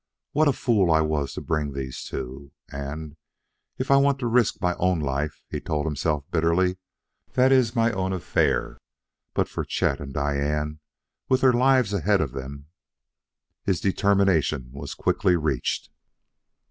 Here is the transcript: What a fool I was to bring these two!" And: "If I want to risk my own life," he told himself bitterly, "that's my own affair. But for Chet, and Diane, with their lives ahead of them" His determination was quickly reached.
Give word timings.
What 0.31 0.47
a 0.47 0.51
fool 0.53 0.89
I 0.91 1.01
was 1.01 1.35
to 1.35 1.41
bring 1.41 1.73
these 1.73 2.03
two!" 2.03 2.51
And: 2.71 3.17
"If 3.77 3.91
I 3.91 3.97
want 3.97 4.17
to 4.17 4.25
risk 4.25 4.59
my 4.59 4.73
own 4.77 4.99
life," 4.99 5.43
he 5.47 5.61
told 5.61 5.85
himself 5.85 6.23
bitterly, 6.31 6.77
"that's 7.33 7.75
my 7.75 7.91
own 7.91 8.11
affair. 8.11 8.79
But 9.35 9.47
for 9.47 9.63
Chet, 9.63 9.99
and 9.99 10.11
Diane, 10.11 10.79
with 11.29 11.41
their 11.41 11.53
lives 11.53 11.93
ahead 11.93 12.19
of 12.19 12.31
them" 12.31 12.65
His 13.67 13.79
determination 13.79 14.71
was 14.71 14.95
quickly 14.95 15.35
reached. 15.35 15.91